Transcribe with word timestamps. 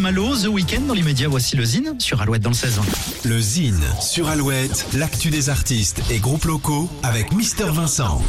Malo, 0.00 0.34
The 0.34 0.46
Weeknd 0.46 0.86
dans 0.86 0.94
l'immédiat. 0.94 1.28
Voici 1.28 1.56
le 1.56 1.64
Zine 1.64 1.94
sur 1.98 2.22
Alouette 2.22 2.42
dans 2.42 2.50
le 2.50 2.56
16 2.56 2.80
Le 3.24 3.38
Zine 3.38 3.84
sur 4.00 4.28
Alouette, 4.28 4.86
l'actu 4.94 5.28
des 5.28 5.50
artistes 5.50 6.00
et 6.10 6.18
groupes 6.18 6.46
locaux 6.46 6.88
avec 7.02 7.32
Mister 7.32 7.66
Vincent. 7.66 8.22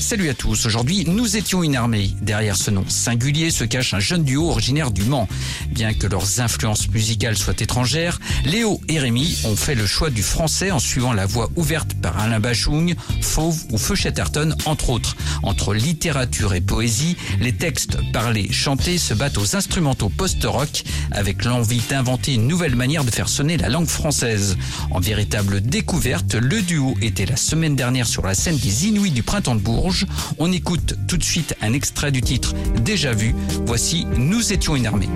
Salut 0.00 0.28
à 0.28 0.34
tous, 0.34 0.66
aujourd'hui 0.66 1.04
nous 1.06 1.36
étions 1.36 1.62
une 1.62 1.76
armée. 1.76 2.10
Derrière 2.20 2.56
ce 2.56 2.70
nom 2.72 2.84
singulier 2.88 3.50
se 3.50 3.62
cache 3.64 3.94
un 3.94 4.00
jeune 4.00 4.24
duo 4.24 4.50
originaire 4.50 4.90
du 4.90 5.04
Mans. 5.04 5.28
Bien 5.70 5.94
que 5.94 6.08
leurs 6.08 6.40
influences 6.40 6.88
musicales 6.90 7.38
soient 7.38 7.54
étrangères, 7.60 8.18
Léo 8.44 8.80
et 8.88 8.98
Rémi 8.98 9.38
ont 9.44 9.56
fait 9.56 9.76
le 9.76 9.86
choix 9.86 10.10
du 10.10 10.22
français 10.22 10.72
en 10.72 10.80
suivant 10.80 11.12
la 11.12 11.24
voie 11.24 11.50
ouverte 11.56 11.94
par 11.94 12.18
Alain 12.18 12.40
Bachung, 12.40 12.94
Fauve 13.20 13.62
ou 13.70 13.78
Feu 13.78 13.94
Chatterton 13.94 14.54
entre 14.66 14.90
autres. 14.90 15.16
Entre 15.44 15.72
littérature 15.72 16.52
et 16.52 16.60
poésie, 16.60 17.16
les 17.40 17.52
textes 17.52 17.96
parlés, 18.12 18.52
chantés 18.52 18.98
se 18.98 19.14
battent 19.14 19.38
aux 19.38 19.56
instrumentaux 19.56 20.10
post-rock 20.10 20.82
avec 21.12 21.44
l'envie 21.44 21.82
d'inventer 21.88 22.34
une 22.34 22.46
nouvelle 22.46 22.76
manière 22.76 23.04
de 23.04 23.10
faire 23.10 23.28
sonner 23.28 23.56
la 23.56 23.68
langue 23.68 23.88
française. 23.88 24.56
En 24.90 25.00
véritable 25.00 25.60
découverte, 25.60 26.34
le 26.34 26.62
duo 26.62 26.96
était 27.00 27.26
la 27.26 27.36
semaine 27.36 27.76
dernière 27.76 28.06
sur 28.06 28.26
la 28.26 28.34
scène 28.34 28.56
des 28.56 28.88
Inuits 28.88 29.10
du 29.10 29.22
Printemps 29.22 29.54
de 29.54 29.60
Bourges 29.60 30.06
on 30.38 30.52
écoute 30.52 30.96
tout 31.06 31.16
de 31.16 31.24
suite 31.24 31.54
un 31.60 31.72
extrait 31.72 32.12
du 32.12 32.20
titre 32.20 32.54
Déjà 32.80 33.12
vu. 33.12 33.34
Voici 33.66 34.06
Nous 34.16 34.52
étions 34.52 34.76
une 34.76 34.86
armée. 34.86 35.08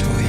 this. 0.00 0.21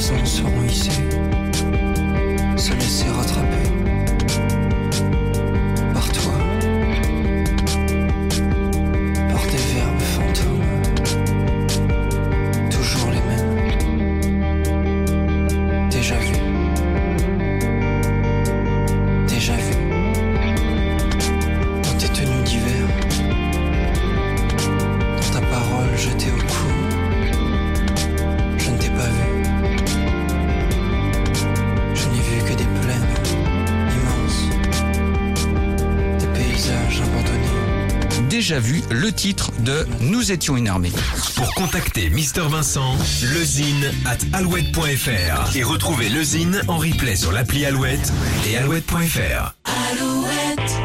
Horizons 0.00 0.24
seront 0.24 0.62
hissés, 0.64 1.19
Déjà 38.40 38.58
vu 38.58 38.80
le 38.90 39.12
titre 39.12 39.50
de 39.66 39.86
Nous 40.00 40.32
étions 40.32 40.56
une 40.56 40.66
armée. 40.66 40.92
Pour 41.36 41.54
contacter 41.54 42.08
Mister 42.08 42.40
Vincent, 42.48 42.96
lezine 43.34 43.92
at 44.06 44.16
alouette.fr 44.32 45.54
et 45.54 45.62
retrouver 45.62 46.08
le 46.08 46.22
Zine 46.22 46.62
en 46.66 46.78
replay 46.78 47.16
sur 47.16 47.32
l'appli 47.32 47.66
Alouette 47.66 48.10
et 48.48 48.56
alouette.fr. 48.56 49.54
Alouette, 49.92 50.80